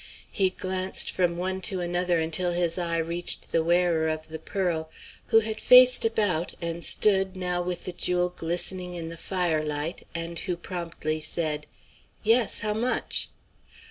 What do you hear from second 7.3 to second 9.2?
now, with the jewel glistening in the